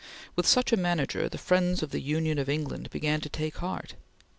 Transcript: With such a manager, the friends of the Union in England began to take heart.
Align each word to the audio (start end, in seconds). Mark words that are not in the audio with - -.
With 0.35 0.47
such 0.47 0.73
a 0.73 0.77
manager, 0.77 1.29
the 1.29 1.37
friends 1.37 1.83
of 1.83 1.91
the 1.91 1.99
Union 2.01 2.39
in 2.39 2.47
England 2.49 2.89
began 2.89 3.21
to 3.21 3.29
take 3.29 3.57
heart. 3.57 3.93